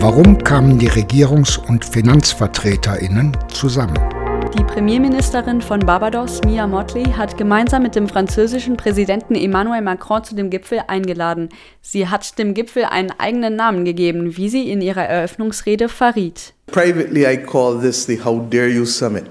[0.00, 3.98] Warum kamen die Regierungs- und Finanzvertreterinnen zusammen?
[4.56, 10.36] Die Premierministerin von Barbados, Mia Motley, hat gemeinsam mit dem französischen Präsidenten Emmanuel Macron zu
[10.36, 11.48] dem Gipfel eingeladen.
[11.82, 16.54] Sie hat dem Gipfel einen eigenen Namen gegeben, wie sie in ihrer Eröffnungsrede verriet.
[16.68, 19.24] Privately I call this the How Dare You Summit.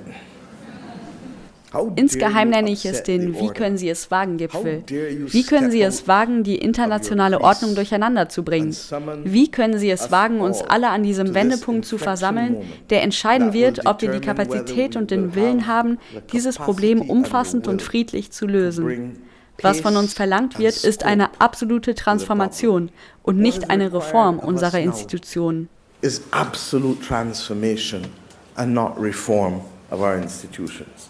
[1.96, 4.84] Insgeheim nenne ich es den Wie können Sie es wagen Gipfel.
[4.88, 8.76] Wie können Sie es wagen, die internationale Ordnung durcheinander zu bringen?
[9.24, 12.58] Wie können Sie es wagen, uns alle an diesem Wendepunkt zu versammeln,
[12.90, 15.98] der entscheiden wird, ob wir die Kapazität und den Willen haben,
[16.32, 19.18] dieses Problem umfassend und friedlich zu lösen?
[19.62, 22.92] Was von uns verlangt wird, ist eine absolute Transformation
[23.24, 25.70] und nicht eine Reform unserer Institutionen.
[26.02, 28.04] Is absolute transformation
[28.56, 31.10] and not reform of our institutions.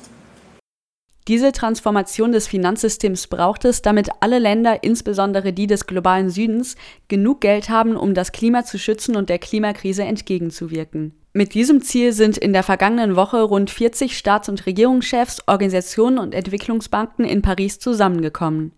[1.28, 6.78] Diese Transformation des Finanzsystems braucht es, damit alle Länder, insbesondere die des globalen Südens,
[7.10, 11.12] genug Geld haben, um das Klima zu schützen und der Klimakrise entgegenzuwirken.
[11.34, 16.34] Mit diesem Ziel sind in der vergangenen Woche rund 40 Staats- und Regierungschefs, Organisationen und
[16.34, 18.72] Entwicklungsbanken in Paris zusammengekommen.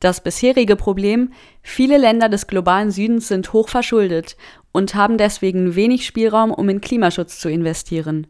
[0.00, 1.30] Das bisherige Problem,
[1.62, 4.36] viele Länder des globalen Südens sind hoch verschuldet
[4.72, 8.26] und haben deswegen wenig Spielraum, um in Klimaschutz zu investieren.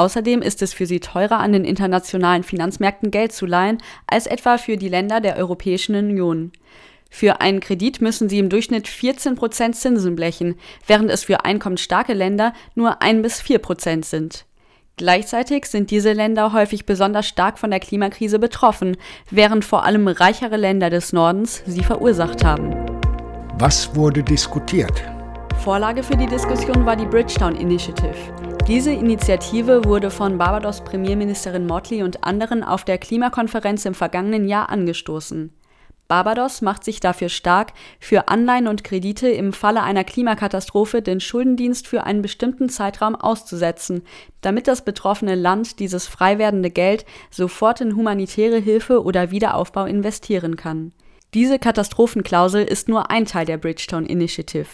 [0.00, 4.56] Außerdem ist es für sie teurer, an den internationalen Finanzmärkten Geld zu leihen, als etwa
[4.56, 6.52] für die Länder der Europäischen Union.
[7.10, 10.54] Für einen Kredit müssen sie im Durchschnitt 14 Prozent Zinsen blechen,
[10.86, 14.46] während es für einkommensstarke Länder nur ein bis vier Prozent sind.
[14.96, 18.96] Gleichzeitig sind diese Länder häufig besonders stark von der Klimakrise betroffen,
[19.30, 22.74] während vor allem reichere Länder des Nordens sie verursacht haben.
[23.58, 25.02] Was wurde diskutiert?
[25.62, 28.39] Vorlage für die Diskussion war die Bridgetown Initiative.
[28.70, 34.68] Diese Initiative wurde von Barbados Premierministerin Motley und anderen auf der Klimakonferenz im vergangenen Jahr
[34.68, 35.52] angestoßen.
[36.06, 41.88] Barbados macht sich dafür stark, für Anleihen und Kredite im Falle einer Klimakatastrophe den Schuldendienst
[41.88, 44.04] für einen bestimmten Zeitraum auszusetzen,
[44.40, 50.54] damit das betroffene Land dieses frei werdende Geld sofort in humanitäre Hilfe oder Wiederaufbau investieren
[50.54, 50.92] kann.
[51.34, 54.68] Diese Katastrophenklausel ist nur ein Teil der Bridgetown Initiative.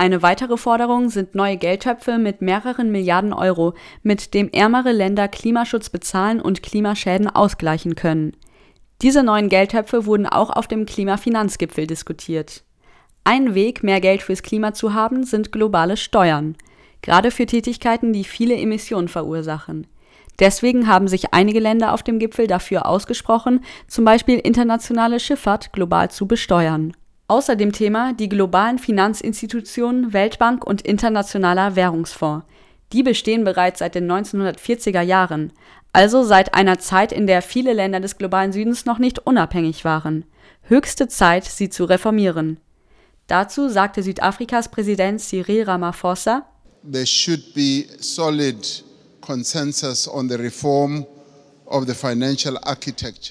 [0.00, 5.90] Eine weitere Forderung sind neue Geldtöpfe mit mehreren Milliarden Euro, mit dem ärmere Länder Klimaschutz
[5.90, 8.36] bezahlen und Klimaschäden ausgleichen können.
[9.02, 12.62] Diese neuen Geldtöpfe wurden auch auf dem Klimafinanzgipfel diskutiert.
[13.24, 16.56] Ein Weg, mehr Geld fürs Klima zu haben, sind globale Steuern,
[17.02, 19.88] gerade für Tätigkeiten, die viele Emissionen verursachen.
[20.38, 26.08] Deswegen haben sich einige Länder auf dem Gipfel dafür ausgesprochen, zum Beispiel internationale Schifffahrt global
[26.12, 26.92] zu besteuern.
[27.30, 32.46] Außer dem Thema die globalen Finanzinstitutionen Weltbank und Internationaler Währungsfonds.
[32.94, 35.52] Die bestehen bereits seit den 1940er Jahren,
[35.92, 40.24] also seit einer Zeit, in der viele Länder des globalen Südens noch nicht unabhängig waren.
[40.62, 42.60] Höchste Zeit, sie zu reformieren.
[43.26, 46.46] Dazu sagte Südafrikas Präsident Cyril Ramaphosa,
[46.90, 48.56] There should be solid
[49.20, 51.04] consensus on the reform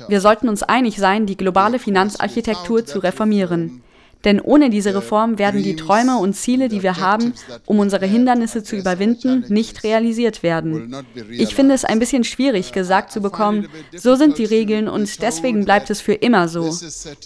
[0.08, 3.82] wir sollten uns einig sein, die globale Finanzarchitektur zu reformieren.
[4.24, 7.34] Denn ohne diese Reform werden die Träume und Ziele, die wir haben,
[7.66, 10.96] um unsere Hindernisse zu überwinden, nicht realisiert werden.
[11.32, 15.66] Ich finde es ein bisschen schwierig gesagt zu bekommen, so sind die Regeln und deswegen
[15.66, 16.76] bleibt es für immer so.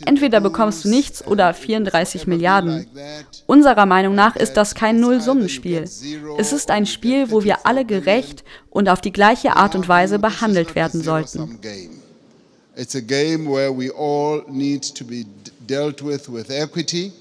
[0.05, 2.87] Entweder bekommst du nichts oder 34 Milliarden.
[3.47, 5.83] Unserer Meinung nach ist das kein Nullsummenspiel.
[6.37, 10.19] Es ist ein Spiel, wo wir alle gerecht und auf die gleiche Art und Weise
[10.19, 11.59] behandelt werden sollten.
[12.75, 15.25] It's a game where we all need to be
[15.67, 17.11] dealt with with equity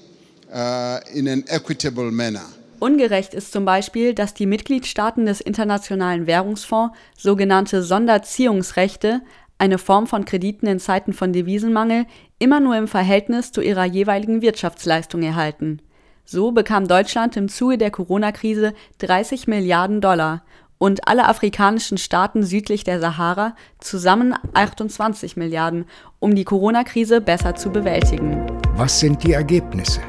[0.49, 2.45] uh, in an equitable manner.
[2.79, 9.21] Ungerecht ist zum Beispiel, dass die Mitgliedstaaten des Internationalen Währungsfonds sogenannte Sonderziehungsrechte,
[9.59, 12.05] eine Form von Krediten in Zeiten von Devisenmangel,
[12.39, 15.81] immer nur im Verhältnis zu ihrer jeweiligen Wirtschaftsleistung erhalten.
[16.25, 20.43] So bekam Deutschland im Zuge der Corona-Krise 30 Milliarden Dollar
[20.81, 25.85] und alle afrikanischen Staaten südlich der Sahara zusammen 28 Milliarden,
[26.17, 28.47] um die Corona-Krise besser zu bewältigen.
[28.73, 30.01] Was sind die Ergebnisse?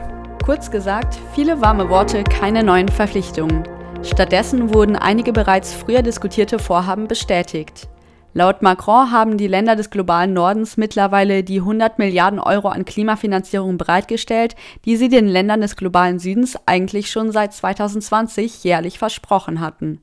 [0.42, 3.64] Kurz gesagt, viele warme Worte, keine neuen Verpflichtungen.
[4.02, 7.90] Stattdessen wurden einige bereits früher diskutierte Vorhaben bestätigt.
[8.32, 13.76] Laut Macron haben die Länder des globalen Nordens mittlerweile die 100 Milliarden Euro an Klimafinanzierung
[13.76, 14.56] bereitgestellt,
[14.86, 20.00] die sie den Ländern des globalen Südens eigentlich schon seit 2020 jährlich versprochen hatten.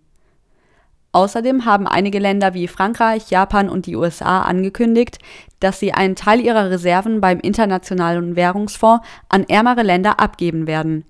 [1.11, 5.17] Außerdem haben einige Länder wie Frankreich, Japan und die USA angekündigt,
[5.59, 11.05] dass sie einen Teil ihrer Reserven beim Internationalen Währungsfonds an ärmere Länder abgeben werden.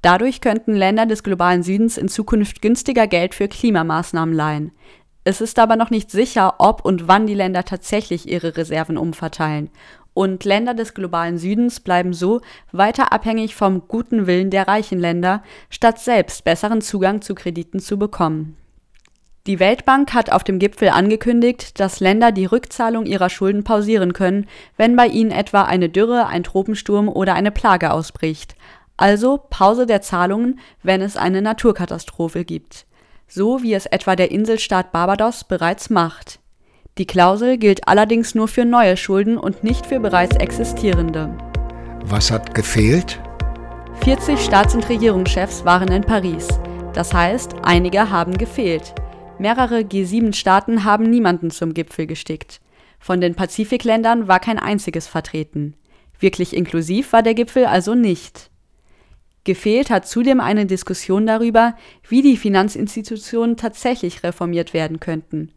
[0.00, 4.72] Dadurch könnten Länder des globalen Südens in Zukunft günstiger Geld für Klimamaßnahmen leihen.
[5.24, 9.70] Es ist aber noch nicht sicher, ob und wann die Länder tatsächlich ihre Reserven umverteilen.
[10.14, 12.40] und Länder des globalen Südens bleiben so
[12.70, 17.98] weiter abhängig vom guten Willen der reichen Länder, statt selbst besseren Zugang zu Krediten zu
[17.98, 18.56] bekommen.
[19.46, 24.46] Die Weltbank hat auf dem Gipfel angekündigt, dass Länder die Rückzahlung ihrer Schulden pausieren können,
[24.78, 28.56] wenn bei ihnen etwa eine Dürre, ein Tropensturm oder eine Plage ausbricht.
[28.96, 32.86] Also Pause der Zahlungen, wenn es eine Naturkatastrophe gibt.
[33.28, 36.38] So wie es etwa der Inselstaat Barbados bereits macht.
[36.96, 41.36] Die Klausel gilt allerdings nur für neue Schulden und nicht für bereits existierende.
[42.04, 43.20] Was hat gefehlt?
[44.04, 46.48] 40 Staats- und Regierungschefs waren in Paris.
[46.94, 48.94] Das heißt, einige haben gefehlt.
[49.38, 52.60] Mehrere G7-Staaten haben niemanden zum Gipfel gestickt.
[53.00, 55.74] Von den Pazifikländern war kein einziges vertreten.
[56.18, 58.50] Wirklich inklusiv war der Gipfel also nicht.
[59.42, 61.76] Gefehlt hat zudem eine Diskussion darüber,
[62.08, 65.50] wie die Finanzinstitutionen tatsächlich reformiert werden könnten.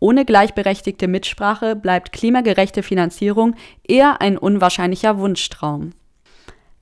[0.00, 3.54] Ohne gleichberechtigte Mitsprache bleibt klimagerechte Finanzierung
[3.86, 5.92] eher ein unwahrscheinlicher Wunschtraum.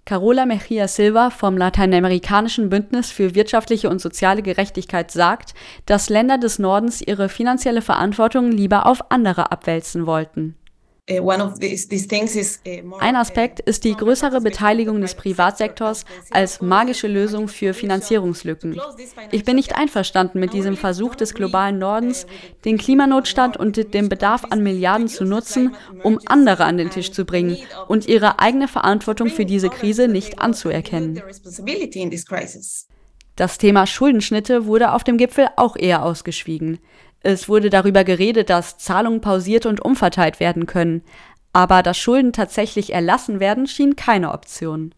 [0.05, 5.55] Carola Mejia Silva vom Lateinamerikanischen Bündnis für wirtschaftliche und soziale Gerechtigkeit sagt,
[5.87, 10.57] dass Länder des Nordens ihre finanzielle Verantwortung lieber auf andere abwälzen wollten.
[11.07, 18.81] Äh, äh, Ein Aspekt ist die größere Beteiligung des Privatsektors als magische Lösung für Finanzierungslücken.
[19.31, 22.27] Ich bin nicht einverstanden mit diesem Versuch des globalen Nordens,
[22.65, 27.25] den Klimanotstand und den Bedarf an Milliarden zu nutzen, um andere an den Tisch zu
[27.25, 27.57] bringen
[27.89, 31.23] und ihre eigene Verantwortung für diese Krise nicht anzuerkennen.
[33.37, 36.79] Das Thema Schuldenschnitte wurde auf dem Gipfel auch eher ausgeschwiegen.
[37.23, 41.03] Es wurde darüber geredet, dass Zahlungen pausiert und umverteilt werden können,
[41.53, 44.95] aber dass Schulden tatsächlich erlassen werden, schien keine Option.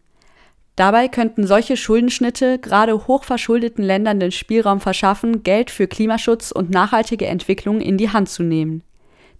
[0.75, 7.27] Dabei könnten solche Schuldenschnitte gerade hochverschuldeten Ländern den Spielraum verschaffen, Geld für Klimaschutz und nachhaltige
[7.27, 8.83] Entwicklung in die Hand zu nehmen.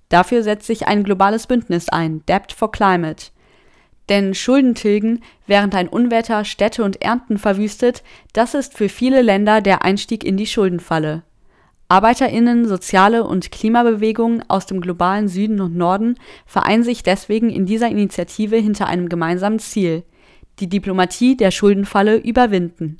[0.09, 3.31] Dafür setzt sich ein globales Bündnis ein, Debt for Climate.
[4.09, 8.03] Denn Schulden tilgen, während ein Unwetter Städte und Ernten verwüstet,
[8.33, 11.23] das ist für viele Länder der Einstieg in die Schuldenfalle.
[11.89, 16.15] Arbeiterinnen, soziale und Klimabewegungen aus dem globalen Süden und Norden
[16.45, 20.03] vereinen sich deswegen in dieser Initiative hinter einem gemeinsamen Ziel:
[20.59, 22.97] die Diplomatie der Schuldenfalle überwinden